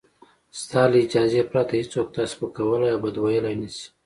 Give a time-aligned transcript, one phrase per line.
[0.61, 3.85] ستا له اجازې پرته هېڅوک تا سپکولای او بد ویلای نشي.